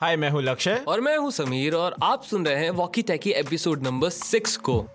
[0.00, 3.30] हाय, मैं हूँ लक्ष्य। और मैं हूँ समीर, और आप सुन रहे हैं walkie talkie
[3.30, 4.86] episode number six को।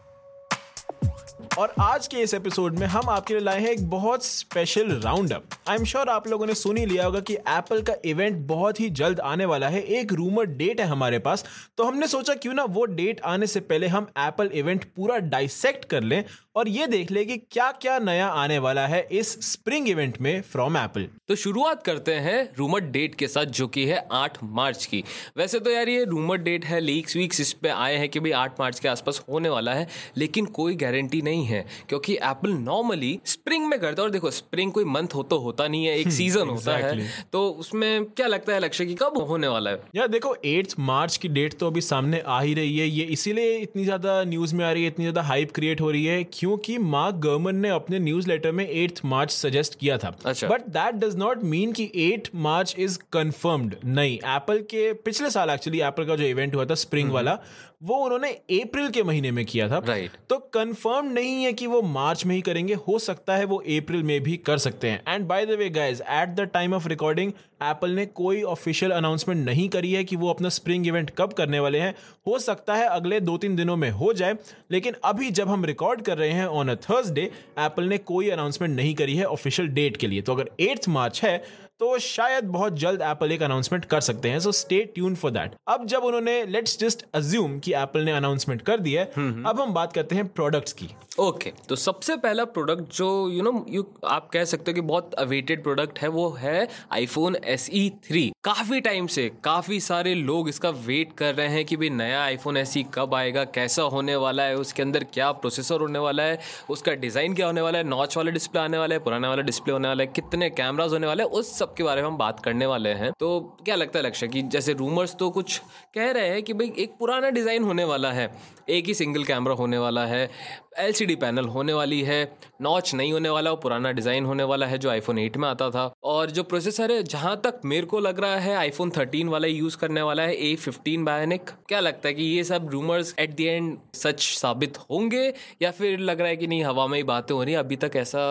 [1.60, 5.34] और आज के इस एपिसोड में हम आपके लिए लाए हैं एक बहुत special round
[5.34, 8.38] up I am sure आप लोगों ने सुन ही लिया होगा कि एप्पल का इवेंट
[8.48, 11.46] बहुत ही जल्द आने वाला है। एक रूमर डेट है हमारे पास।
[11.78, 15.86] तो हमने सोचा क्यों ना वो डेट आने से पहले हम एप्पल इवेंट पूरा डाइसेक्ट
[15.86, 16.24] कर लें
[16.56, 20.42] और ये देख ले कि क्या क्या नया आने वाला है इस स्प्रिंग इवेंट में
[20.42, 24.86] फ्रॉम एप्पल तो शुरुआत करते हैं रूमर डेट के साथ जो कि है 8 मार्च
[24.86, 25.04] की।
[25.38, 28.32] वैसे तो यार ये रूमर डेट है लीक्स वीक्स इस पे आए हैं कि भाई
[28.38, 31.49] 8 मार्च के आसपास होने वाला है, लेकिन कोई गारंटी नहीं है।
[31.90, 35.68] क्योंकि एप्पल नॉर्मली स्प्रिंग में करता है। और देखो स्प्रिंग कोई मंथ हो तो होता
[35.68, 39.48] नहीं है एक सीज़न होता है। तो उसमें क्या लगता है लक्ष्य की कब होने
[39.48, 39.82] वाला है?
[39.96, 43.58] यार देखो एट्थ मार्च की डेट तो अभी सामने आ ही रही है। ये इसीलिए
[43.58, 46.78] इतनी ज़्यादा न्यूज़ में आ रही है इतनी ज़्यादा हाइप क्रिएट हो रही है क्योंकि
[46.78, 51.16] मार्क गर्मन ने अपने न्यूज़ लेटर में एट्थ मार्च सजेस्ट किया था। But that does
[51.18, 56.16] not mean कि एट मार्च इज़ कंफर्म्ड नहीं एप्पल के पिछले साल एक्चुअली एप्पल का
[56.16, 57.38] जो इवेंट हुआ था स्प्रिंग वाला
[57.82, 60.16] वो उन्होंने अप्रैल के महीने में किया था। Right.
[60.30, 64.04] तो कंफर्म नहीं है कि वो मार्च में ही करेंगे हो सकता है वो अप्रैल
[64.04, 67.32] में भी कर सकते हैं। And by the way guys at the time of recording
[67.64, 71.60] Apple ने कोई ऑफिशियल अनाउंसमेंट नहीं करी है कि वो अपना स्प्रिंग इवेंट कब करने
[71.60, 71.94] वाले हैं।
[72.28, 74.36] हो सकता है अगले दो तीन दिनों में हो जाए
[74.72, 78.76] लेकिन अभी जब हम रिकॉर्ड कर रहे हैं ऑन अ थर्सडे एप्पल ने कोई अनाउंसमेंट
[78.76, 82.74] नहीं करी है ऑफिशियल डेट के लिए। तो अगर एट्थ मार्च है तो शायद बहुत
[82.74, 86.46] जल्द एप्पल एक अनाउंसमेंट कर सकते हैं so stay tune for that अब जब उन्होंने
[86.46, 89.08] लेट्स जस्ट अज्यूम कि एप्पल ने अनाउंसमेंट कर दिया है
[89.44, 93.44] अब हम बात करते हैं प्रोडक्ट्स की। ओके okay, तो सबसे पहला प्रोडक्ट जो यू
[93.44, 97.70] नो यू आप कह सकते हो कि बहुत अवेटेड प्रोडक्ट है वो है आईफोन एस
[97.74, 101.90] ई थ्री काफ़ी टाइम से काफ़ी सारे लोग इसका वेट कर रहे हैं कि भाई
[101.90, 106.00] नया आईफोन एस ई कब आएगा कैसा होने वाला है उसके अंदर क्या प्रोसेसर होने
[106.00, 109.28] वाला है उसका डिज़ाइन क्या होने वाला है नॉच वाला डिस्प्ले आने वाला है पुराने
[109.28, 112.08] वाला डिस्प्ले होने वाला है कितने कैमराज होने वाले हैं उस सब के बारे में
[112.10, 115.58] हम बात करने वाले हैं। तो क्या लगता है, लक्ष्य, कि जैसे रूमर्स तो कुछ
[115.96, 118.28] कह रहे हैं कि भाई एक पुराना डिज़ाइन होने वाला है।
[118.70, 120.30] एक ही सिंगल कैमरा होने वाला है
[120.78, 122.20] एलसीडी पैनल होने वाली है
[122.62, 125.70] नॉच नहीं होने वाला वो पुराना डिज़ाइन होने वाला है जो आईफोन 8 में आता
[125.70, 129.48] था। और जो प्रोसेसर है जहाँ तक मेरे को लग रहा है आईफोन 13 वाला
[129.48, 133.36] यूज़ करने वाला है ए फिफ्टीन बायोनिक क्या लगता है कि ये सब रूमर्स एट
[133.36, 137.04] द एंड सच साबित होंगे या फिर लग रहा है कि नहीं हवा में ही
[137.04, 138.22] बातें हो रही अभी तक ऐसा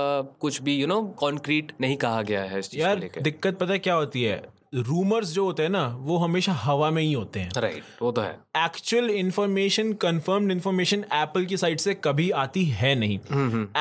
[0.40, 4.57] कुछ भी यू नो कॉन्क्रीट नहीं कहा गया है यार दिक्कत पता क्या होती है?
[4.74, 8.12] रूमर्स जो होते हैं ना वो हमेशा हवा में ही होते हैं। राइट right, वो
[8.12, 13.18] तो है। Actual information confirmed information Apple की साइड से कभी आती है नहीं।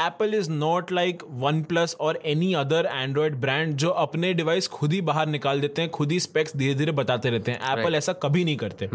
[0.05, 4.93] Apple is not like One Plus और एनी अदर एंड्रॉयड ब्रांड जो अपने डिवाइस खुद
[4.93, 7.95] ही बाहर निकाल देते हैं खुद ही स्पेक्स धीरे धीरे बताते रहते हैं। Apple right.
[7.95, 8.89] ऐसा कभी नहीं करते।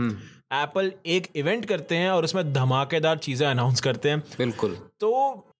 [0.52, 5.10] एप्पल एक इवेंट करते हैं और उसमें धमाकेदार चीज़ें अनाउंस करते हैं। बिल्कुल। तो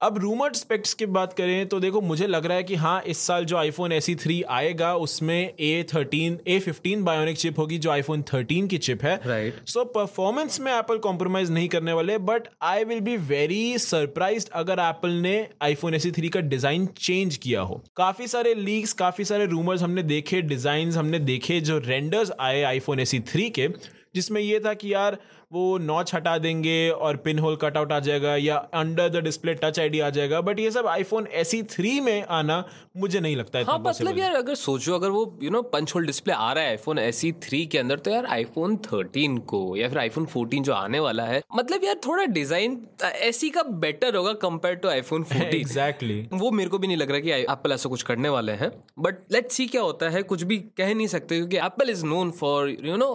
[0.02, 3.18] अब रूमर्ड स्पेक्स की बात करें तो देखो मुझे लग रहा है कि हाँ इस
[3.18, 7.90] साल जो आईफोन एस थ्री आएगा उसमें A thirteen A fifteen bionic chip होगी जो
[7.90, 9.68] आईफोन थर्टीन की चिप है। Right.
[9.68, 14.80] सो परफॉर्मेंस में एप्पल कॉम्प्रोमाइज नहीं करने वाले but I will be very surprise अगर
[14.80, 19.46] एप्पल ने आईफोन एस थ्री का डिज़ाइन चेंज किया हो। काफ़ी सारे लीक्स काफ़ी सारे
[19.46, 23.68] रूमर्स हमने देखे डिज़ाइन हमने देखे जो रेंडर्स आए आईफोन एस थ्री के
[24.14, 25.18] जिसमें यह था कि यार
[25.52, 29.54] वो नॉच हटा देंगे और पिन होल कट आउट आ जाएगा या under the display
[29.54, 32.64] touch ID आ जाएगा बट ये सब आईफोन एसी थ्री में आना
[32.96, 36.06] मुझे नहीं लगता है हाँ मतलब यार अगर सोचो अगर वो you know punch hole
[36.06, 39.88] display आ रहा है आईफोन एसी थ्री के अंदर तो यार आईफोन थर्टीन को या
[39.88, 42.80] फिर आईफोन फोर्टीन जो आने वाला है मतलब यार थोड़ा डिज़ाइन
[43.22, 47.10] एसी का बेटर होगा compare to iPhone fourteen exactly वो मेरे को भी नहीं लग
[47.10, 50.42] रहा कि एप्पल ऐसा कुछ करने वाले हैं बट लेट्स सी क्या होता है कुछ
[50.42, 53.10] भी कह नहीं सकते क्योंकि Apple is known for you know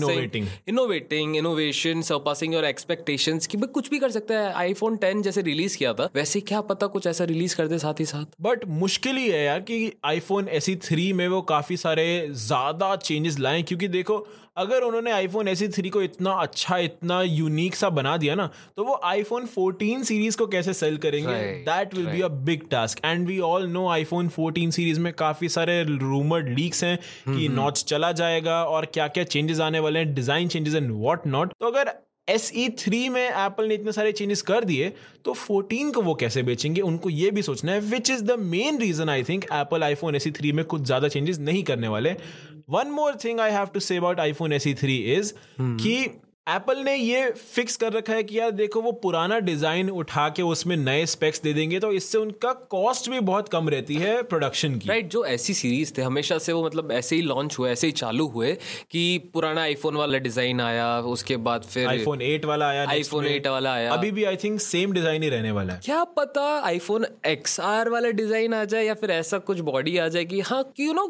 [0.00, 0.46] Innovating.
[0.68, 5.76] Innovating innovation surpassing your expectations कि कुछ भी कर सकता है। आईफोन 10 जैसे रिलीज़
[5.78, 9.16] किया था, वैसे क्या पता कुछ ऐसा रिलीज़ कर दे साथ ही साथ। बट मुश्किल
[9.16, 13.88] ही है यार कि आईफोन एसी थ्री में वो काफ़ी सारे ज़्यादा चेंजेस लाए, क्योंकि
[13.88, 14.26] देखो
[14.60, 18.84] अगर उन्होंने आईफोन एसी थ्री को इतना अच्छा इतना यूनिक सा बना दिया ना तो
[18.84, 21.38] वो आईफोन 14 सीरीज़ को कैसे सेल करेंगे?
[21.62, 25.48] That will be a big task and we all know iPhone 14 series में काफ़ी
[25.48, 26.96] सारे रूमर्ड लीक्स हैं
[27.28, 31.26] कि नॉच चला जाएगा और क्या क्या चेंजेस आने वाले हैं design changes and what
[31.26, 31.92] not तो अगर
[32.28, 34.88] एस ई थ्री में एप्पल ने इतने सारे चेंजेस कर दिए
[35.24, 36.80] तो 14 को वो कैसे बेचेंगे?
[36.80, 40.26] उनको ये भी सोचना है which is the main reason I think Apple iPhone S
[40.26, 42.14] E three में कुछ ज़्यादा चेंजेस नहीं करने वाले।
[42.78, 45.76] one more thing i have to say about iphone se3 is hmm.
[46.46, 50.42] Apple ने ये फिक्स कर रखा है कि यार देखो वो पुराना डिज़ाइन उठा के
[50.42, 54.78] उसमें नए स्पेक्स दे देंगे तो इससे उनका कॉस्ट भी बहुत कम रहती है प्रोडक्शन
[54.78, 57.70] की। राइट right, जो ऐसी सीरीज़ थे हमेशा से वो मतलब ऐसे ही लॉन्च हुए
[57.70, 58.52] ऐसे ही चालू हुए
[58.90, 59.02] कि
[59.34, 63.72] पुराना आईफोन वाला डिज़ाइन आया उसके बाद फिर आईफोन एट वाला आया आईफोन। 8 वाला
[63.72, 67.86] आया। अभी भी आई थिंक सेम डिज़ाइन ही रहने वाला है। क्या पता आईफोन XR
[67.88, 71.06] वाला डिज़ाइन आ जाए या फिर ऐसा कुछ बॉडी आ जाए कि हाँ you know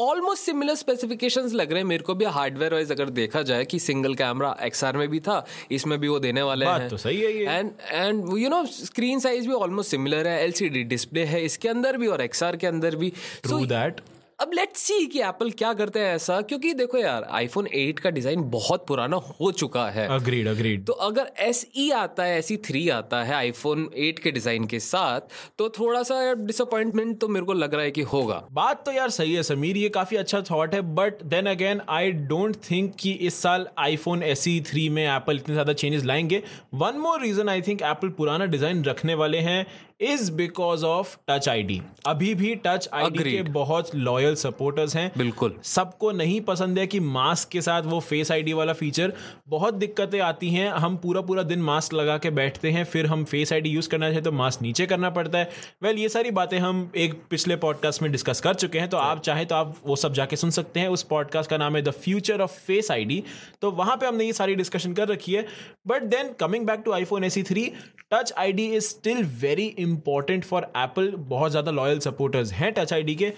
[0.00, 3.78] almost similar specification लग रहे हैं। मेरे को भी हार्डवेयर वाइज अगर देखा जाए कि
[3.80, 7.32] सिंगल कैमरा XR में भी था इसमें भी वो देने वाले हैं। तो सही है
[7.32, 11.68] ये। And and you know screen size भी ऑलमोस्ट सिमिलर है एलसीडी डिस्प्ले है इसके
[11.68, 13.12] अंदर भी और एक्सआर के अंदर भी।
[13.42, 14.00] ट्रू So, दैट
[14.40, 18.10] अब लेट्स सी कि एप्पल क्या करते हैं ऐसा क्योंकि देखो यार आईफोन 8 का
[18.10, 22.50] डिज़ाइन बहुत पुराना हो चुका है। अग्रीड अग्रीड तो अगर एस ई आता है एस
[22.52, 27.28] ई थ्री आता है आईफोन 8 के डिज़ाइन के साथ तो थोड़ा सा डिसअपॉइंटमेंट तो
[27.28, 30.16] मेरे को लग रहा है कि होगा। बात तो यार सही है समीर ये काफ़ी
[30.16, 34.88] अच्छा थॉट है but then again I don't think कि इस साल आईफोन एस थ्री
[34.88, 36.42] में एप्पल इतने ज़्यादा चेंजेस लाएँगे।
[36.76, 39.64] One more reason I think Apple पुराना डिज़ाइन रखने वाले हैं
[40.00, 45.54] is because of touch ID अभी भी टच आईडी के बहुत लॉयल सपोर्टर्स हैं। बिल्कुल।
[45.62, 49.12] सबको नहीं पसंद है कि मास्क के साथ वो फेस आईडी वाला फीचर
[49.48, 53.24] बहुत दिक्कतें आती हैं। हम पूरा पूरा दिन मास्क लगा के बैठते हैं फिर हम
[53.24, 55.50] फेस आईडी यूज़ करना चाहे तो मास्क नीचे करना पड़ता है।
[55.82, 59.20] वेल ये सारी बातें हम एक पिछले पॉडकास्ट में डिस्कस कर चुके हैं तो आप
[59.20, 61.90] चाहें तो आप वो सब जाके सुन सकते हैं। उस पॉडकास्ट का नाम है the
[61.90, 63.22] future of face ID
[63.62, 65.46] तो वहाँ पे हमने ये सारी डिस्कशन कर रखी है।
[65.86, 67.70] But then coming back to iPhone S three
[68.12, 73.14] touch ID is still very important for Apple बहुत ज़्यादा लॉयल सपोर्टर्स हैं टच आईडी
[73.14, 73.32] के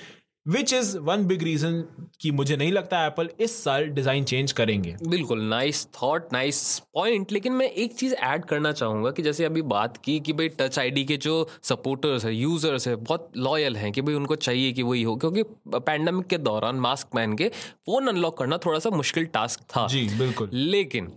[0.47, 1.73] which is one big reason
[2.21, 7.33] कि मुझे नहीं लगता एप्पल इस साल डिज़ाइन चेंज करेंगे। बिल्कुल नाइस थॉट नाइस पॉइंट
[7.33, 10.79] लेकिन मैं एक चीज़ ऐड करना चाहूँगा कि जैसे अभी बात की कि भाई टच
[10.79, 11.35] आईडी के जो
[11.65, 15.43] सपोर्टर्स है यूज़र्स है बहुत लॉयल हैं कि भाई उनको चाहिए कि वही हो क्योंकि
[15.69, 20.03] पैंडमिक के दौरान मास्क पहन के फ़ोन अनलॉक करना थोड़ा सा मुश्किल टास्क था। जी
[20.19, 21.13] बिल्कुल। लेकिन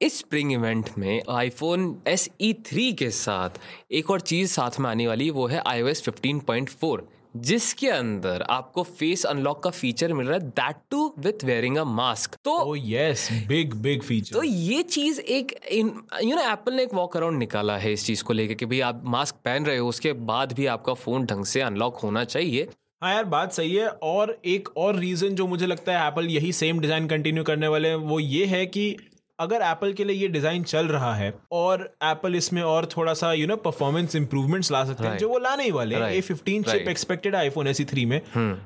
[0.00, 3.58] इस स्प्रिंग इवेंट में आईफोन एस ई थ्री के साथ
[3.92, 7.08] एक और चीज़ साथ में आने वाली वो है I O S fifteen point four
[7.38, 11.84] जिसके अंदर आपको फेस अनलॉक का फीचर मिल रहा है that too with wearing a
[11.84, 16.94] mask तो यस बिग बिग फीचर तो ये चीज़ एक यू नो एप्पल ने एक
[16.94, 19.88] वॉक अराउंड निकाला है इस चीज़ को लेकर कि भाई आप मास्क पहन रहे हो
[19.88, 22.68] उसके बाद भी आपका फ़ोन ढंग से अनलॉक होना चाहिए।
[23.02, 26.52] हाँ यार बात सही है और एक और रीजन जो मुझे लगता है एप्पल यही
[26.54, 28.96] सेम डिज़ाइन कंटिन्यू करने वाले हैं वो ये है कि
[29.40, 33.32] अगर एप्पल के लिए ये डिज़ाइन चल रहा है और एप्पल इसमें और थोड़ा सा
[33.32, 35.16] यू नो परफॉर्मेंस इंप्रूवमेंट्स ला सकते हैं.
[35.18, 35.96] जो वो लाने ही वाले.
[36.08, 38.20] A fifteen chip expected iPhone SE three में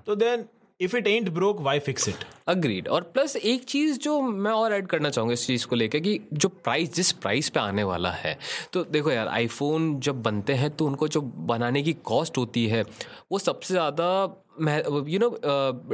[0.07, 0.45] तो then
[0.81, 4.73] if it ain't broke why fix it agreed और प्लस एक चीज़ जो मैं और
[4.73, 8.11] ऐड करना चाहूँगा इस चीज़ को लेकर कि जो प्राइस जिस प्राइस पे आने वाला
[8.13, 8.37] है
[8.73, 12.83] तो देखो यार आईफोन जब बनते हैं तो उनको जो बनाने की कॉस्ट होती है
[13.33, 14.11] वो सबसे ज़्यादा
[14.59, 15.29] यू नो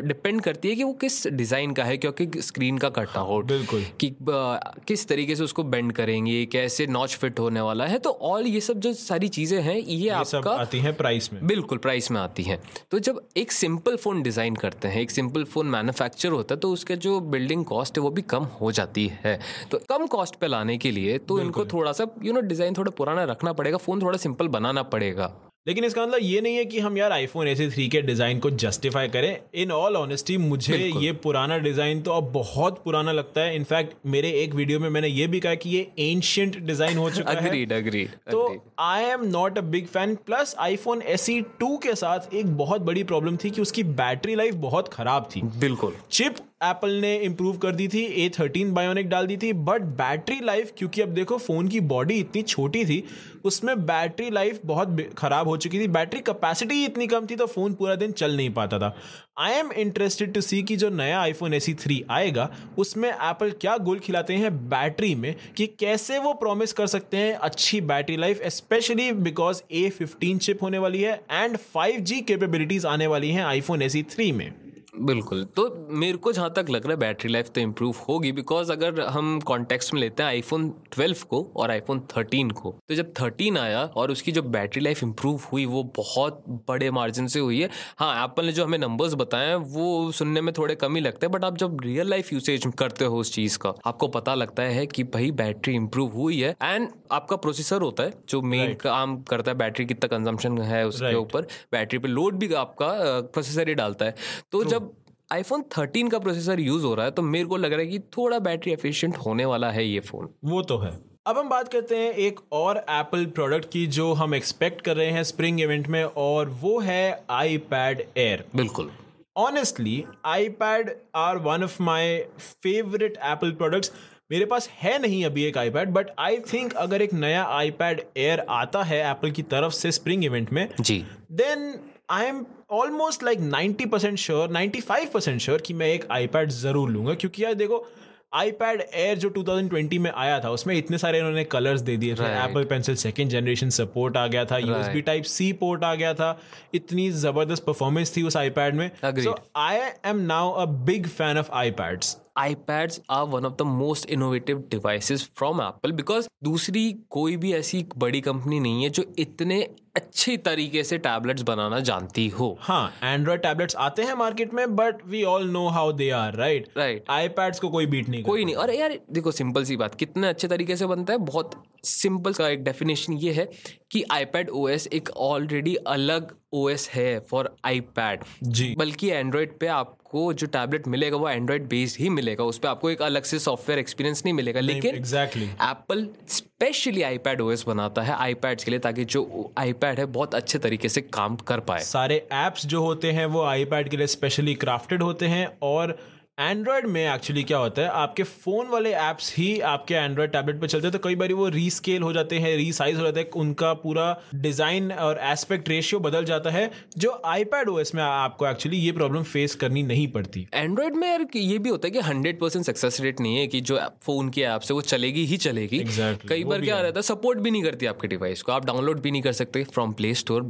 [0.03, 4.09] डिपेंड करती है कि वो किस डिज़ाइन का है क्योंकि स्क्रीन का कटआउट बिल्कुल। कि
[4.09, 8.47] अ, किस तरीके से उसको बेंड करेंगे कैसे नॉच फिट होने वाला है तो ऑल
[8.47, 12.11] ये सब जो सारी चीज़ें हैं ये, ये आपका आती हैं प्राइस में। बिल्कुल प्राइस
[12.11, 12.59] में आती हैं।
[12.91, 16.73] तो जब एक सिंपल फ़ोन डिज़ाइन करते हैं एक सिंपल फ़ोन मैन्युफैक्चर होता है तो
[16.73, 19.39] उसके जो बिल्डिंग कॉस्ट है वो भी कम हो जाती है।
[19.71, 22.91] तो कम कॉस्ट पर लाने के लिए तो इनको थोड़ा सा यू नो डिज़ाइन थोड़ा
[22.99, 25.33] पुराना रखना पड़ेगा फ़ोन थोड़ा सिंपल बनाना पड़ेगा।
[25.67, 28.51] लेकिन इसका मतलब ये नहीं है कि हम यार आईफोन एस थ्री के डिज़ाइन को
[28.53, 33.55] जस्टिफाई करें। इन ऑल ऑनेस्टी मुझे ये पुराना डिज़ाइन तो अब बहुत पुराना लगता है।
[33.57, 37.33] इनफैक्ट मेरे एक वीडियो में मैंने ये भी कहा कि ये एंशियंट डिज़ाइन हो चुका
[37.33, 41.27] agreed, है अग्रीड तो I am not a big fan plus iPhone S
[41.61, 45.43] two के साथ एक बहुत बड़ी प्रॉब्लम थी कि उसकी बैटरी लाइफ बहुत खराब थी।
[45.59, 49.83] बिल्कुल। चिप एप्पल ने इम्प्रूव कर दी थी ए थर्टीन बायोनिक डाल दी थी बट
[49.99, 53.03] बैटरी लाइफ क्योंकि अब देखो फ़ोन की बॉडी इतनी छोटी थी,
[53.45, 57.75] उसमें बैटरी लाइफ बहुत खराब हो चुकी थी। बैटरी कैपेसिटी इतनी कम थी तो फ़ोन
[57.75, 58.95] पूरा दिन चल नहीं पाता था।
[59.39, 63.77] I am interested to see कि जो नया आईफोन एस थ्री आएगा, उसमें एप्पल क्या
[63.79, 68.47] गोल खिलाते हैं बैटरी में, कि कैसे वो प्रॉमिस कर सकते हैं अच्छी battery life
[68.49, 73.45] specially because A fifteen chip होने वाली है एंड फाइव जी केपेबिलिटीज आने वाली हैं
[73.45, 74.52] आईफोन एस थ्री में।
[75.00, 78.73] बिल्कुल। तो मेरे को जहाँ तक लग रहा है बैटरी लाइफ तो इम्प्रूव होगी बिकॉज़
[78.73, 83.12] अगर हम कॉन्टेक्स्ट में लेते हैं आईफोन 12 को और आईफोन 13 को तो जब
[83.14, 87.61] 13 आया और उसकी जो बैटरी लाइफ इम्प्रूव हुई वो बहुत बड़े मार्जिन से हुई
[87.61, 91.00] है। हाँ एप्पल ने जो हमें नंबर्स बताए हैं वो सुनने में थोड़े कम ही
[91.00, 94.35] लगते हैं बट आप जब रियल लाइफ यूसेज करते हो उस चीज़ का आपको पता
[94.35, 98.75] लगता है कि भाई बैटरी इंप्रूव हुई है एंड आपका प्रोसेसर होता है जो मेन
[98.75, 101.14] काम करता है बैटरी कितना कंजम्पशन है उसके.
[101.16, 102.88] ऊपर बैटरी पे लोड भी आपका
[103.33, 104.14] प्रोसेसर ही डालता है।
[104.52, 104.89] तो जब
[105.32, 107.99] आईफोन 13 का प्रोसेसर यूज़ हो रहा है तो मेरे को लग रहा है कि
[108.16, 110.90] थोड़ा बैटरी एफिशिएंट होने वाला है ये फ़ोन वो तो है।
[111.26, 115.10] अब हम बात करते हैं एक और एप्पल प्रोडक्ट की जो हम एक्सपेक्ट कर रहे
[115.10, 118.90] हैं स्प्रिंग इवेंट में और वो है आई पैड एयर बिल्कुल।
[119.37, 123.92] Honestly iPad are one of my favourite Apple products
[124.30, 128.44] मेरे पास है नहीं अभी एक आईपैड बट आई थिंक अगर एक नया आईपैड एयर
[128.50, 130.99] आता है एप्पल की तरफ़ से स्प्रिंग इवेंट में जी।
[131.32, 131.72] Then
[132.11, 136.90] I am almost like 90 percent sure 95 percent sure कि मैं एक आईपैड ज़रूर
[136.90, 137.87] लूँगा क्योंकि यार देखो
[138.35, 142.25] आईपैड एयर जो 2020 में आया था उसमें इतने सारे इन्होंने कलर्स दे दिए थे.
[142.45, 146.38] Apple pencil second generation support आ गया था यूएसबी टाइप सी पोर्ट आ गया था।
[146.75, 151.50] इतनी ज़बरदस्त परफॉर्मेंस थी उस आईपैड में। So I am now a big fan of
[151.52, 157.52] iPads iPads are one of the most innovative devices from Apple because दूसरी कोई भी
[157.54, 159.61] ऐसी बड़ी कंपनी नहीं है जो इतने
[159.97, 165.04] अच्छे तरीके से टैबलेट्स बनाना जानती हो। हाँ एंड्रॉइड टैबलेट्स आते हैं मार्केट में but
[165.06, 167.11] we all know how they are right Right.
[167.11, 170.49] IPads को कोई बीट नहीं कोई नहीं। अरे यार देखो सिंपल सी बात कितने अच्छे
[170.49, 173.49] तरीके से बनता है बहुत सिंपल का एक डेफिनेशन ये है
[173.90, 179.66] कि iPad OS एक ऑलरेडी अलग OS है फॉर iPad जी। बल्कि एंड्रॉइड पे
[180.11, 183.38] आपको जो टैबलेट मिलेगा वो एंड्रॉइड बेस्ड ही मिलेगा। उस पर आपको एक अलग से
[183.38, 188.81] सॉफ्टवेयर एक्सपीरियंस नहीं मिलेगा। लेकिन exactly Apple specially iPad OS बनाता है आईपैड्स के लिए
[188.81, 193.12] ताकि जो आईपैड है बहुत अच्छे तरीके से काम कर पाए। सारे एप्स जो होते
[193.12, 195.99] हैं वो आईपैड के लिए स्पेशली क्राफ्टेड होते हैं और
[196.40, 200.66] एंड्रॉयड में एक्चुअली क्या होता है आपके फ़ोन वाले एप्स ही आपके एंड्रॉयड टैबलेट पे
[200.66, 203.73] चलते हैं तो कई बार वो रीस्केल हो जाते हैं रीसाइज हो जाता है उनका
[203.75, 208.92] पूरा डिज़ाइन और एस्पेक्ट रेशियो बदल जाता है जो आईपैड ओएस में आपको एक्चुअली ये
[208.92, 212.64] प्रॉब्लम फेस करनी नहीं पड़ती एंड्रॉइड में यार ये भी होता है कि हंड्रेड परसेंट
[212.64, 216.28] सक्सेस रेट नहीं है कि जो फ़ोन की ऐप से वो चलेगी ही चलेगी Exactly,
[216.28, 219.00] कई बार क्या है। रहता है सपोर्ट भी नहीं करती आपके डिवाइस को आप डाउनलोड
[219.00, 220.42] भी नहीं कर सकते फ्रॉम प्ले स्टोर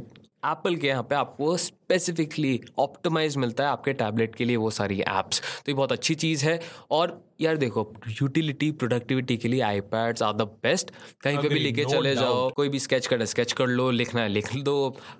[0.45, 1.57] एप्पल के यहाँ पे आपको
[1.91, 6.15] स्पेसिफिकली ऑप्टिमाइज मिलता है आपके टैबलेट के लिए वो सारी एप्स तो ये बहुत अच्छी
[6.15, 6.59] चीज़ है।
[6.91, 7.81] और यार देखो
[8.11, 10.91] यूटिलिटी प्रोडक्टिविटी के लिए आईपैड्स आर द बेस्ट
[11.23, 14.29] कहीं पे भी लेके चले जाओ कोई भी स्केच करना स्केच कर लो लिखना है
[14.29, 14.75] लिख दो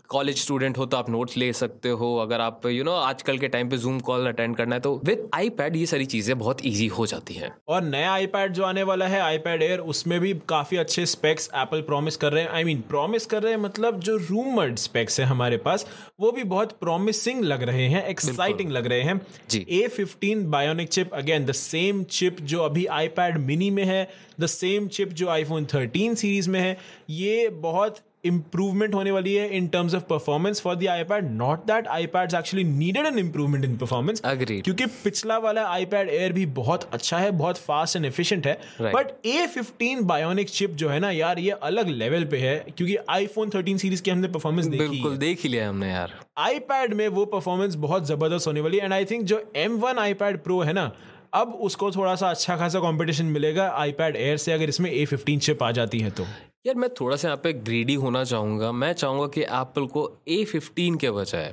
[0.09, 3.47] कॉलेज स्टूडेंट हो तो आप नोट्स ले सकते हो। अगर आप यू नो आजकल के
[3.47, 6.87] टाइम पे जूम कॉल अटेंड करना है तो विद आईपैड ये सारी चीज़ें बहुत ईजी
[6.89, 10.77] हो जाती है। और नया आईपैड जो आने वाला है आईपैड एयर उसमें भी काफ़ी
[10.77, 14.17] अच्छे स्पेक्स एप्पल प्रॉमिस कर रहे हैं। आई मीन प्रॉमिस कर रहे हैं मतलब जो
[14.19, 15.85] रूमर्ड स्पेक्स है हमारे पास
[16.19, 19.21] वो भी बहुत प्रॉमिसिंग लग रहे हैं एक्साइटिंग लग रहे हैं।
[19.69, 24.45] A fifteen bionic chip again the same chip जो अभी आईपैड मिनी में है द
[24.45, 26.77] सेम चिप जो आईफोन 13 सीरीज़ में है
[27.09, 31.87] ये बहुत इंप्रूवमेंट होने वाली है in terms of performance for the iPad not that
[31.89, 34.63] iPads actually needed an improvement in performance Agreed.
[34.63, 38.57] क्योंकि पिछला वाला आईपैड एयर भी बहुत अच्छा है बहुत फास्ट एंड एफिशिएंट है.
[38.57, 38.95] Right.
[38.95, 42.97] But A fifteen bionic chip जो है ना यार ये अलग लेवल पे है क्योंकि
[43.09, 47.07] आईफोन 13 सीरीज़ की हमने परफॉर्मेंस देखी बिल्कुल देख ही लिया हमने यार। आईपैड में
[47.09, 50.61] वो परफॉर्मेंस बहुत ज़बरदस्त होने वाली है एंड आई थिंक जो एम वन आईपैड प्रो
[50.61, 50.91] है ना
[51.33, 55.39] अब उसको थोड़ा सा अच्छा खासा कंपटीशन मिलेगा आईपैड एयर से अगर इसमें ए फिफ्टीन
[55.39, 56.25] चिप आ जाती है तो।
[56.65, 60.43] यार मैं थोड़ा सा यहाँ पे ग्रीडी होना चाहूँगा। मैं चाहूँगा कि एप्पल को ए
[60.45, 61.51] फिफ्टीन के बजाय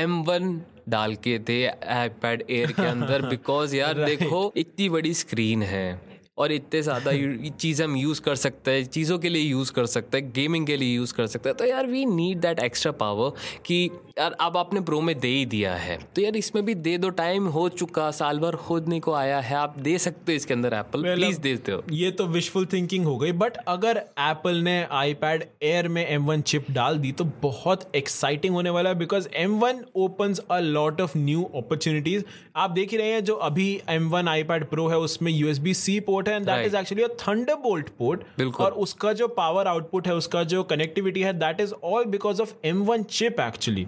[0.00, 5.62] एम वन डाल के दे आईपैड एयर के अंदर बिकॉज़ यार देखो इतनी बड़ी स्क्रीन
[5.62, 7.12] है। और इतने ज़्यादा
[7.50, 10.76] चीज़ हम यूज़ कर सकते हैं चीज़ों के लिए यूज़ कर सकते हैं गेमिंग के
[10.76, 13.30] लिए यूज़ कर सकते हैं। तो यार we need that extra power
[13.66, 13.78] कि
[14.18, 17.10] यार अब आपने प्रो में दे ही दिया है। तो यार इसमें भी दे दो
[17.12, 20.74] टाइम हो चुका साल भर खोदने को आया है आप दे सकते हो इसके अंदर
[20.74, 25.44] एप्पल प्लीज़ देते हो ये तो विशफुल थिंकिंग हो गई बट अगर एप्पल ने आईपैड
[25.62, 29.58] एयर में एम वन चिप डाल दी तो बहुत एक्साइटिंग होने वाला है because M
[29.60, 32.24] one open a lot of new opportunities
[32.56, 35.72] आप देख ही रहे हैं जो अभी M one iPad pro है उसमें USB
[35.76, 40.06] सी पोर्ट है and that is actually a thunderbolt port और उसका जो पावर आउटपुट
[40.06, 43.86] है उसका जो कनेक्टिविटी है that is all because of M one chip actually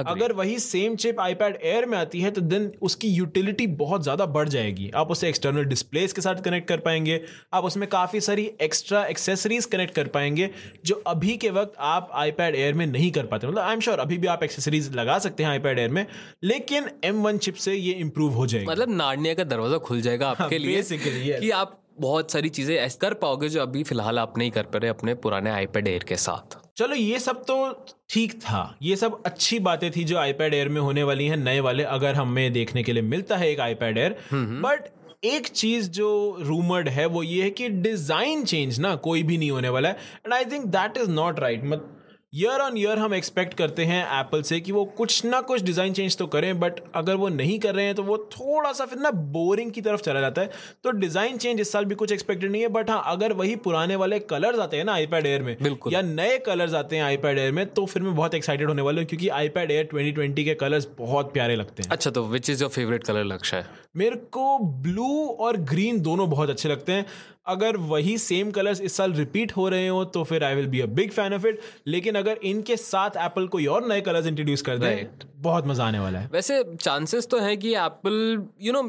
[0.00, 4.26] अगर वही सेम चिप आईपैड एयर में आती है तो देन उसकी यूटिलिटी बहुत ज़्यादा
[4.28, 7.20] बढ़ जाएगी। आप उसे एक्सटर्नल डिस्प्लेस के साथ कनेक्ट कर पाएँगे।
[7.52, 10.50] आप उसमें काफ़ी सारी एक्स्ट्रा एक्सेसरीज कनेक्ट कर पाएँगे
[10.84, 13.98] जो अभी के वक्त आप आईपैड एयर में नहीं कर पाते। मतलब आई एम श्योर
[13.98, 16.06] अभी भी आप एक्सेसरीज लगा सकते हैं आईपैड एयर में
[16.44, 20.28] लेकिन एम वन चिप से ये इंप्रूव हो जाएगी। मतलब नारनिया का दरवाज़ा खुल जाएगा
[20.28, 24.50] आपके लिए कि आप बहुत सारी चीज़ें ऐसे कर पाओगे जो अभी फ़िलहाल आप नहीं
[24.50, 28.78] कर पा रहे अपने पुराने आईपैड एयर के साथ। चलो ये सब तो ठीक था।
[28.82, 32.14] ये सब अच्छी बातें थी जो आईपैड एयर में होने वाली हैं नए वाले अगर
[32.14, 34.86] हमें देखने के लिए मिलता है एक आईपैड एयर बट
[35.24, 39.50] एक चीज़ जो रूमर्ड है वो ये है कि डिज़ाइन चेंज ना कोई भी नहीं
[39.50, 41.90] होने वाला है। And I think that is not right मत
[42.38, 45.92] ईयर ऑन ईयर हम एक्सपेक्ट करते हैं एप्पल से कि वो कुछ ना कुछ डिज़ाइन
[45.92, 48.98] चेंज तो करें बट अगर वो नहीं कर रहे हैं तो वो थोड़ा सा फिर
[48.98, 50.50] ना बोरिंग की तरफ़ चला जाता है।
[50.84, 53.96] तो डिज़ाइन चेंज इस साल भी कुछ एक्सपेक्टेड नहीं है बट हाँ अगर वही पुराने
[53.96, 57.38] वाले कलर्स आते हैं ना आईपैड एयर में बिल्कुल। या नए कलर्स आते हैं आईपैड
[57.38, 60.54] एयर में तो फिर मैं बहुत एक्साइटेड होने वाला हूँ क्योंकि आईपैड एयर 2020 के
[60.54, 63.66] कलर्स बहुत प्यारे लगते हैं। अच्छा तो which is your favourite colour Lakshya है?
[63.96, 67.06] मेरे को ब्लू और ग्रीन दोनों बहुत अच्छे लगते हैं।
[67.48, 70.80] अगर वही सेम कलर्स इस साल रिपीट हो रहे हो तो फिर I will be
[70.80, 74.62] a big fan of it लेकिन अगर इनके साथ एप्पल कोई और नए कलर्स इंट्रोड्यूस
[74.62, 75.08] कर दे
[75.40, 78.82] बहुत मज़ा आने वाला है। वैसे चांसेस तो है कि एप्पल यू नो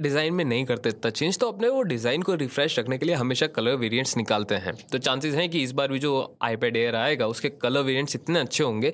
[0.00, 3.14] डिज़ाइन में नहीं करते इतना चेंज तो अपने वो डिज़ाइन को रिफ्रेश रखने के लिए
[3.14, 6.96] हमेशा कलर वेरिएंट्स निकालते हैं। तो चांसेस हैं कि इस बार भी जो आईपैड एयर
[6.96, 8.92] आएगा उसके कलर वेरिएंट्स इतने अच्छे होंगे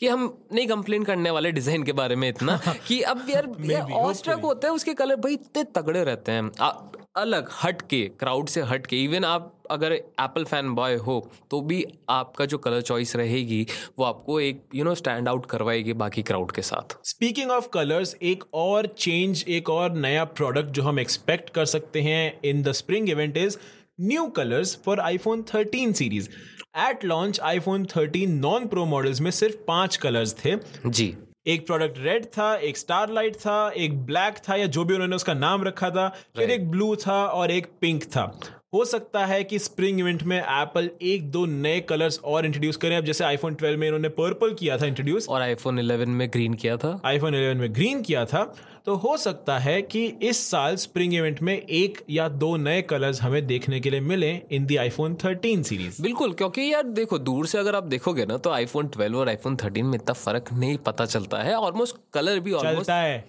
[0.00, 4.40] कि हम नहीं कंप्लेन करने वाले डिज़ाइन के बारे में इतना कि अब यार ऑस्ट्रक
[4.40, 6.50] होता है उसके कलर भाई इतने तगड़े रहते हैं।
[7.16, 11.18] अलग हट के क्राउड से हट के इवन आप अगर एप्पल फ़ैन बॉय हो
[11.50, 13.66] तो भी आपका जो कलर चॉइस रहेगी
[13.98, 18.14] वो आपको एक यू नो स्टैंड आउट करवाएगी बाकी क्राउड के साथ। स्पीकिंग ऑफ़ कलर्स
[18.22, 22.72] एक और चेंज एक और नया प्रोडक्ट जो हम एक्सपेक्ट कर सकते हैं in the
[22.72, 23.56] spring event is
[24.00, 26.28] new colours for iPhone 13 series
[26.78, 31.14] at launch iPhone 13 non pro models में सिर्फ़ पाँच कलर्स थे। जी।
[31.46, 35.16] एक प्रोडक्ट रेड था एक स्टार लाइट था एक ब्लैक था या जो भी उन्होंने
[35.16, 39.42] उसका नाम रखा था फिर एक ब्लू था और एक पिंक था। हो सकता है
[39.44, 43.54] कि स्प्रिंग इवेंट में एप्पल एक दो नए कलर्स और इंट्रोड्यूस करें। अब जैसे आईफोन
[43.54, 47.34] 12 में इन्होंने पर्पल किया था इंट्रोड्यूस और आईफोन 11 में ग्रीन किया था। आईफोन
[47.34, 48.44] 11 में ग्रीन किया था।
[48.86, 53.22] तो हो सकता है कि इस साल स्प्रिंग इवेंट में एक या दो नए कलर्स
[53.22, 57.46] हमें देखने के लिए मिले इन दी आईफोन 13 सीरीज़ बिल्कुल क्योंकि यार देखो दूर
[57.46, 60.76] से अगर आप देखोगे ना तो आईफोन 12 और आईफोन 13 में इतना फ़र्क नहीं
[60.78, 63.24] पता चलता है। ऑलमोस्ट कलर भी ऑलमोस्ट है।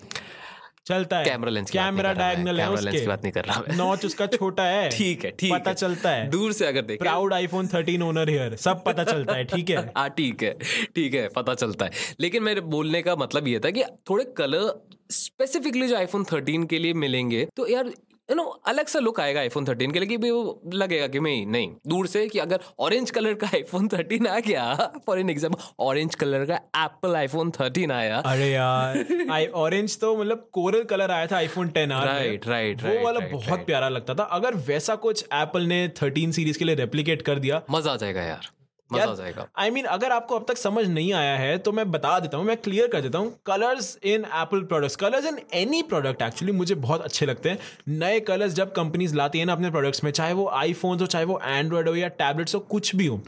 [0.85, 4.25] चलता है। कैमरा लेंस कैमरा डायगनल है उसके। की बात नहीं कर रहा। नॉच उसका
[4.27, 8.01] छोटा है। ठीक है ठीक पता चलता है। दूर से अगर देखें। प्राउड आईफोन 13
[8.01, 9.77] ओनर हियर सब पता चलता है ठीक है?
[9.97, 10.53] हाँ ठीक है
[10.95, 14.71] ठीक है पता चलता है। लेकिन मेरे बोलने का मतलब ये था कि थोड़े कलर
[15.11, 17.91] स्पेसिफिकली जो आईफोन 13 के लिए मिलेंगे तो यार
[18.29, 21.19] यू नो अलग सा लुक आएगा आईफोन 13 के लिए कि भी वो लगेगा कि
[21.19, 24.75] मैं नहीं। दूर से कि अगर ऑरेंज कलर का आईफोन 13 आ गया
[25.05, 30.15] for an example orange colour का एप्पल आईफोन 13 आया। अरे यार आई ऑरेंज तो
[30.17, 33.89] मतलब कोरल कलर आया था आईफोन 10 आर राइट राइट वो वाला right, बहुत प्यारा
[33.89, 37.91] लगता था। अगर वैसा कुछ एप्पल ने 13 सीरीज़ के लिए रेप्लीकेट कर दिया मज़ा
[37.91, 38.49] आ जाएगा यार।
[38.93, 41.57] मज़ा आ जाएगा। आई I मीन mean, अगर आपको अब तक समझ नहीं आया है
[41.57, 45.25] तो मैं बता देता हूँ मैं क्लियर कर देता हूँ colours in Apple products colours
[45.25, 47.57] in any product actually मुझे बहुत अच्छे लगते हैं।
[47.89, 51.25] नए कलर्स जब कंपनीज़ लाती है ना अपने प्रोडक्ट्स में चाहे वो आईफोन हो चाहे
[51.25, 53.21] वो एंड्रॉयड हो या टैबलेट्स हो कुछ भी हो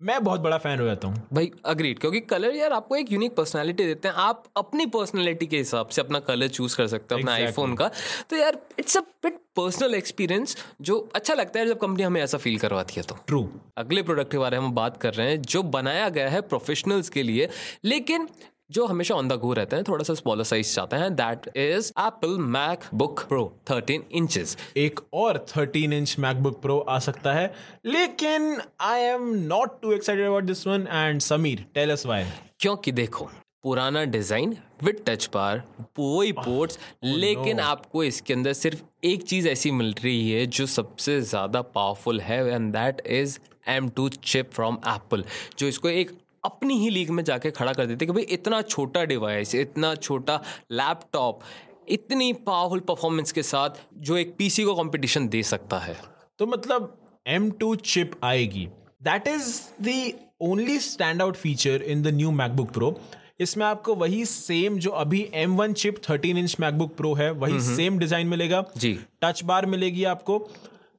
[0.00, 3.34] मैं बहुत बड़ा फ़ैन हो जाता हूँ। भाई अग्रीड क्योंकि कलर यार आपको एक यूनिक
[3.34, 7.18] पर्सनालिटी देते हैं। आप अपनी पर्सनालिटी के हिसाब से अपना कलर चूज़ कर सकते हो
[7.20, 7.46] अपना Exactly.
[7.48, 7.90] आईफोन का।
[8.30, 12.38] तो यार it's a bit personal experience जो अच्छा लगता है जब कंपनी हमें ऐसा
[12.38, 15.42] फील करवाती है तो। ट्रू अगले प्रोडक्ट के बारे में हम बात कर रहे हैं
[15.42, 17.48] जो बनाया गया है प्रोफेशनल्स के लिए।
[17.84, 18.28] लेकिन
[18.70, 21.90] जो हमेशा ऑन द गो रहते हैं थोड़ा सा स्मॉलर साइज़ चाहते हैं that is
[22.00, 22.36] Apple
[22.94, 27.52] MacBook pro 13 inches एक और 13 इंच मैकबुक प्रो आ सकता है
[27.86, 32.24] लेकिन I am not too excited about this one and Sameer tell us why
[32.60, 33.30] क्योंकि देखो
[33.62, 35.62] पुराना डिज़ाइन विद टच बार
[35.98, 37.62] वही पोर्ट्स लेकिन no.
[37.62, 42.38] आपको इसके अंदर सिर्फ़ एक चीज़ ऐसी मिल रही है जो सबसे ज़्यादा पावरफुल है
[42.48, 45.24] and that is M two chip from Apple
[45.58, 49.04] जो इसको एक अपनी ही लीग में जाके खड़ा कर देते कि भाई इतना छोटा
[49.04, 50.40] डिवाइस इतना छोटा
[50.72, 51.40] लैपटॉप
[51.88, 55.96] इतनी पावरफुल परफॉर्मेंस के साथ जो एक पीसी को कंपटीशन दे सकता है।
[56.38, 58.66] तो मतलब एम टू चिप आएगी।
[59.02, 63.00] That is the only stand out feature in the new MacBook pro
[63.40, 67.98] इसमें आपको वही सेम जो अभी M1 chip 13 inch MacBook Pro है वही सेम
[67.98, 70.38] डिज़ाइन मिलेगा। जी। टच बार मिलेगी आपको।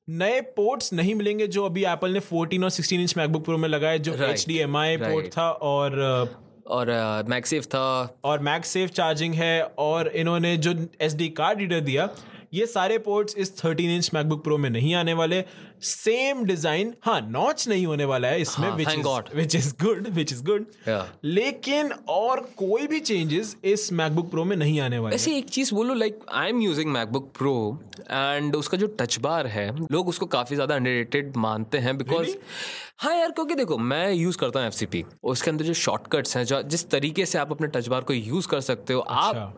[0.08, 3.68] नए पोर्ट्स नहीं मिलेंगे जो अभी एप्पल ने 14 और 16 इंच मैकबुक प्रो में
[3.70, 6.00] लगाए जो H D M I port था और
[6.68, 6.90] और
[7.30, 11.80] मैक सेफ़ था। और मैक सेफ़ चार्जिंग है और इन्होंने जो एस डी कार्ड रीडर
[11.80, 12.10] दिया
[12.54, 15.44] ये सारे पोर्ट्स इस 13 इंच मैकबुक प्रो में नहीं आने वाले।
[15.84, 18.70] सेम डिज़ाइन हाँ नॉच नहीं होने वाला है इसमें.
[18.72, 20.66] Which is good which is good
[21.24, 25.74] लेकिन और कोई भी चेंजेस इस मैकबुक प्रो में नहीं आने वाले ऐसे एक चीज़
[25.76, 27.80] बोलो like I am using MacBook pro
[28.12, 32.36] and उसका जो टच बार है लोग उसको काफ़ी ज़्यादा अंडररेटेड मानते हैं बिकॉज़
[32.98, 36.62] हाँ यार क्योंकि देखो मैं यूज़ करता हूँ एफ़ उसके अंदर जो शॉर्टकट्स हैं जो
[36.62, 39.40] जिस तरीके से आप अपने टच बार को यूज़ कर सकते हो अच्छा.
[39.40, 39.58] आप।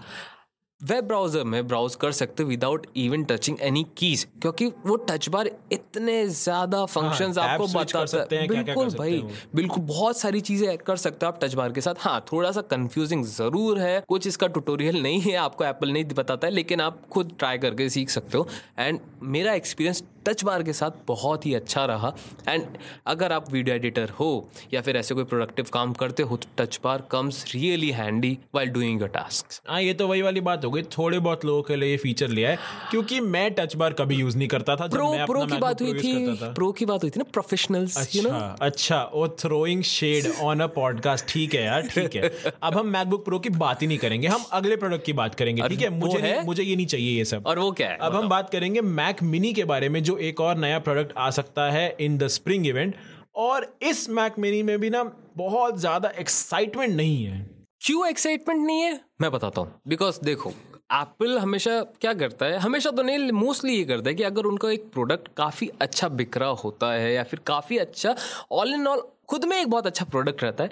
[0.84, 5.28] वेब ब्राउज़र में ब्राउज कर सकते हो without even touching any keys क्योंकि वो टच
[5.30, 9.84] बार इतने ज़्यादा फ़ंक्शन हाँ, आपको बता सकते हैं, बिल्कुल कर भाई सकते हो। बिल्कुल
[9.84, 13.24] बहुत सारी चीज़ें कर सकते हो आप टच बार के साथ हाँ थोड़ा सा कंफ्यूजिंग
[13.26, 17.36] ज़रूर है कुछ इसका ट्यूटोरियल नहीं है आपको एप्पल नहीं बताता है लेकिन आप खुद
[17.40, 18.48] ट्राई करके सीख सकते हो
[18.80, 22.14] एंड मेरा एक्सपीरियंस टच बार के साथ बहुत ही अच्छा रहा।
[22.50, 22.66] एंड
[23.08, 24.30] अगर आप वीडियो एडिटर हो
[24.74, 28.70] या फिर ऐसे कोई प्रोडक्टिव काम करते हो तो touch bar comes really handy while
[28.70, 31.76] doing your task हाँ ये तो वही वाली बात हो गई। थोड़े बहुत लोगों के
[31.76, 32.58] लिए ये फीचर लिया है
[32.92, 35.82] क्योंकि मैं टच बार कभी यूज़ नहीं करता था जब प्रो मैं प्रो की बात
[35.82, 39.84] हुई थी प्रो की बात हुई थी ना प्रोफेशनल्स यू नो अच्छा अच्छा ओ throwing
[39.84, 42.30] shade on a podcast ठीक है यार ठीक है।
[42.64, 45.68] अब हम मैकबुक प्रो की बात ही नहीं करेंगे हम अगले प्रोडक्ट की बात करेंगे
[45.68, 45.90] ठीक है?
[45.90, 47.98] मुझे मुझे ये नहीं चाहिए ये सब। और वो क्या है?
[48.02, 51.14] अब हम बात करेंगे मैक मिनी के बारे में जो जो एक और नया प्रोडक्ट
[51.18, 52.96] आ सकता है इन द स्प्रिंग इवेंट
[53.36, 55.04] और इस मैक मिनी में भी ना
[55.38, 57.40] बहुत ज़्यादा एक्साइटमेंट नहीं है।
[57.82, 59.00] क्यों एक्साइटमेंट नहीं है?
[59.22, 60.50] मैं बताता हूँ। बिकॉज़ देखो
[60.94, 62.58] एप्पल हमेशा क्या करता है?
[62.58, 66.38] हमेशा तो नहीं मोस्टली ये करता है कि अगर उनका एक प्रोडक्ट काफ़ी अच्छा बिक
[66.38, 68.16] रहा होता है या फिर काफ़ी अच्छा
[68.52, 70.70] ऑल इन ऑल खुद में एक बहुत अच्छा प्रोडक्ट रहता है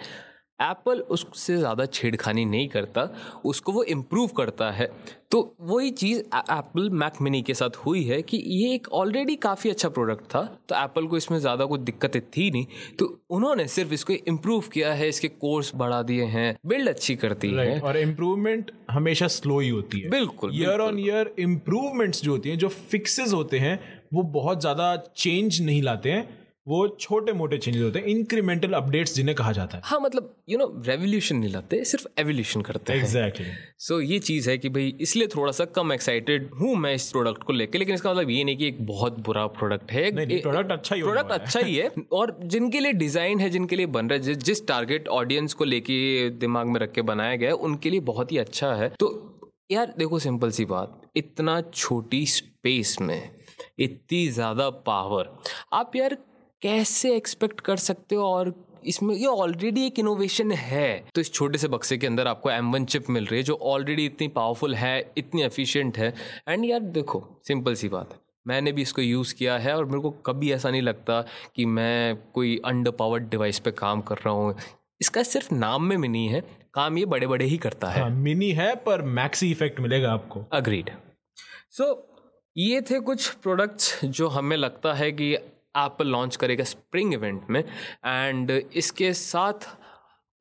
[0.62, 3.10] एप्पल उससे ज़्यादा छेड़खानी नहीं करता
[3.46, 4.90] उसको वो इम्प्रूव करता है।
[5.32, 9.70] तो वही चीज़ एप्पल मैक मिनी के साथ हुई है कि ये एक ऑलरेडी काफ़ी
[9.70, 12.66] अच्छा प्रोडक्ट था तो एप्पल को इसमें ज़्यादा कोई दिक्कतें थी नहीं।
[13.00, 17.50] तो उन्होंने सिर्फ़ इसको इम्प्रूव किया है इसके कोर्स बढ़ा दिए हैं बिल्ड अच्छी करती
[17.50, 22.50] है। और इम्प्रूवमेंट हमेशा स्लो ही होती है। बिल्कुल ईयर ऑन ईयर इम्प्रूवमेंट्स जो होती
[22.50, 23.80] हैं जो फिक्सेस होते हैं
[24.14, 29.16] वो बहुत ज़्यादा चेंज नहीं लाते हैं। वो छोटे मोटे चेंजेस होते हैं इंक्रीमेंटल अपडेट्स
[29.16, 33.00] जिन्हें कहा जाता है। हाँ मतलब यू नो रेवोल्यूशन नहीं लाते सिर्फ़ एवोल्यूशन करते हैं।
[33.00, 33.46] एग्जैक्टली
[33.80, 37.44] सो ये चीज़ है कि भाई इसलिए थोड़ा सा कम एक्साइटेड हूँ मैं इस प्रोडक्ट
[37.44, 40.96] को लेके लेकिन इसका मतलब ये नहीं कि एक बहुत बुरा प्रोडक्ट है। प्रोडक्ट अच्छा
[40.96, 44.36] ही प्रोडक्ट अच्छा ही है और जिनके लिए डिज़ाइन है जिनके लिए बन रहा है
[44.36, 48.32] जिस टारगेट ऑडियंस को लेके दिमाग में रख के बनाया गया है उनके लिए बहुत
[48.32, 49.14] ही अच्छा है। तो
[49.72, 53.30] यार देखो सिंपल सी बात इतना छोटी स्पेस में
[53.80, 55.30] इतनी ज़्यादा पावर
[55.74, 56.18] आप यार
[56.62, 58.24] कैसे एक्सपेक्ट कर सकते हो?
[58.24, 58.54] और
[58.86, 62.72] इसमें ये ऑलरेडी एक इनोवेशन है। तो इस छोटे से बक्से के अंदर आपको एम
[62.74, 66.14] वन चिप मिल रही है जो ऑलरेडी इतनी पावरफुल है इतनी एफिशिएंट है।
[66.48, 70.00] एंड यार देखो सिंपल सी बात है। मैंने भी इसको यूज़ किया है और मेरे
[70.00, 71.22] को कभी ऐसा नहीं लगता
[71.56, 74.56] कि मैं कोई अंडर पावर्ड डिवाइस पे काम कर रहा हूँ।
[75.02, 76.42] इसका सिर्फ़ नाम में मिनी है
[76.74, 80.46] काम ये बड़े बड़े ही करता है। हाँ, मिनी है पर मैक्सी इफ़ेक्ट मिलेगा आपको।
[80.54, 80.90] अग्रीड
[81.72, 81.98] सो so,
[82.56, 85.36] ये थे कुछ प्रोडक्ट्स जो हमें लगता है कि
[85.78, 87.64] एप्पल लॉन्च करेगा स्प्रिंग इवेंट में
[88.06, 89.68] एंड इसके साथ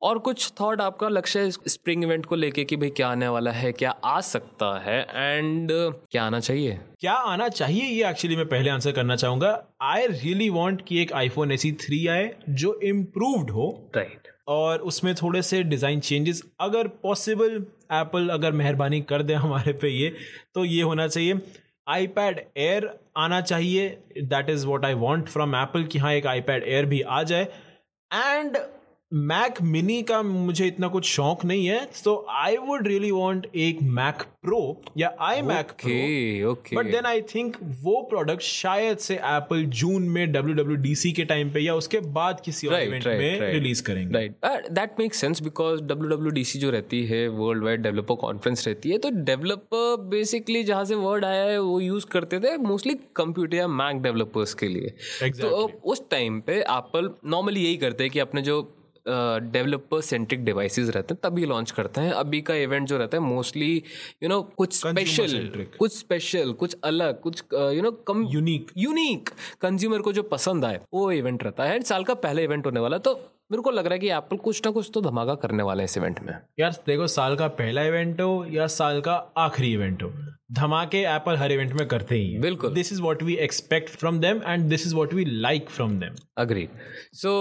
[0.01, 3.51] और कुछ थॉट आपका लक्ष्य है स्प्रिंग इवेंट को लेके कि भाई क्या आने वाला
[3.51, 5.71] है क्या आ सकता है एंड
[6.11, 6.79] क्या आना चाहिए?
[6.99, 7.83] क्या आना चाहिए?
[7.83, 12.05] ये एक्चुअली मैं पहले आंसर करना चाहूँगा। आई रियली वॉन्ट कि एक आईफोन एसी थ्री
[12.07, 14.27] आए जो इम्प्रूव्ड हो। Right right.
[14.47, 19.89] और उसमें थोड़े से डिज़ाइन चेंजेस अगर पॉसिबल एप्पल अगर मेहरबानी कर दे हमारे पे
[19.89, 20.13] ये
[20.55, 21.33] तो ये होना चाहिए।
[21.87, 23.89] आईपैड एयर आना चाहिए.
[24.17, 27.47] That is what I want from Apple कि हाँ एक आईपैड एयर भी आ जाए.
[28.11, 28.57] एंड
[29.13, 33.81] मैक मिनी का मुझे इतना कुछ शौक नहीं है तो आई वुड रियली वांट एक
[33.81, 40.03] मैक प्रो या iMac pro but then I think वो प्रोडक्ट शायद से एप्पल जून
[40.03, 44.19] में डब्ल्यू सी के टाइम पे या उसके बाद किसी और इवेंट में रिलीज़ करेंगे।
[44.19, 48.89] Right that make sense because W C जो रहती है वर्ल्ड वाइड डेवलपर कॉन्फ्रेंस रहती
[48.89, 53.57] है तो डेवलपर बेसिकली जहाँ से वर्ड आया है वो यूज़ करते थे मोस्टली कंप्यूटर
[53.57, 54.93] या मैक डेवलपर्स के लिए।
[55.23, 55.41] Exactly.
[55.41, 60.89] तो उस टाइम पे एप्पल नॉर्मली यही करते हैं कि अपने जो डेवलपर सेंट्रिक डिवाइसेस
[60.89, 63.71] रहते हैं तभी लॉन्च करते हैं। अभी का इवेंट जो रहता है मोस्टली
[64.23, 69.29] यू नो कुछ स्पेशल कुछ स्पेशल कुछ अलग कुछ you know come unique unique
[69.61, 72.97] consumer को जो पसंद आए वो इवेंट रहता है। साल का पहला इवेंट होने वाला
[72.99, 73.13] तो
[73.51, 75.85] मेरे को लग रहा है कि एप्पल कुछ ना कुछ तो धमाका करने वाला है
[75.85, 80.03] इस इवेंट में। यार देखो साल का पहला इवेंट हो या साल का आखिरी इवेंट
[80.03, 80.11] हो
[80.51, 84.41] धमाके एप्पल हर इवेंट में करते ही बिल्कुल। This is what we expect from them
[84.47, 86.67] and this is what we like from them agree
[87.13, 87.33] so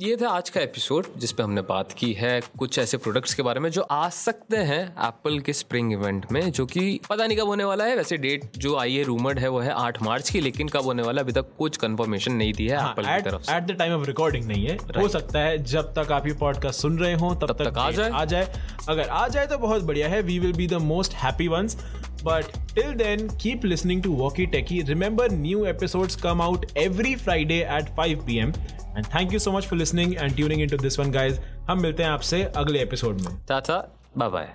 [0.00, 3.42] ये था आज का एपिसोड जिस पे हमने बात की है कुछ ऐसे प्रोडक्ट्स के
[3.42, 7.38] बारे में जो आ सकते हैं एप्पल के स्प्रिंग इवेंट में जो कि पता नहीं
[7.38, 10.30] कब होने वाला है। वैसे डेट जो आई है रूमर्ड है वो है आठ मार्च
[10.30, 13.30] की लेकिन कब होने वाला अभी तक कुछ कंफर्मेशन नहीं दी है एप्पल हाँ, की
[13.30, 16.34] तरफ़ at the time of recording नहीं है। हो सकता है जब तक आप ये
[16.34, 18.52] पॉडकास्ट सुन रहे हो तब, तब तक, तक आ जाए। आ जाए।
[18.88, 21.76] अगर आ जाए तो बहुत बढ़िया है। We will be the most happy ones
[22.18, 22.42] But
[22.74, 24.80] till then, keep listening to Walkie Techie.
[24.88, 28.52] Remember, new episodes come out every Friday at 5 pm.
[28.98, 31.38] And thank you so much for listening and tuning into this one, guys.
[31.68, 33.76] हम मिलते हैं आपसे अगले episode में tata
[34.18, 34.54] bye bye